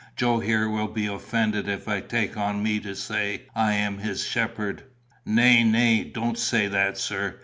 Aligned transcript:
Joe 0.15 0.39
here 0.39 0.67
will 0.67 0.87
be 0.87 1.05
offended 1.05 1.67
if 1.69 1.87
I 1.87 2.01
take 2.01 2.35
on 2.35 2.63
me 2.63 2.79
to 2.79 2.95
say 2.95 3.43
I 3.53 3.73
am 3.73 3.99
his 3.99 4.23
shepherd." 4.23 4.81
"Nay, 5.27 5.63
nay, 5.63 6.03
don't 6.03 6.39
say 6.39 6.65
that, 6.69 6.97
sir. 6.97 7.35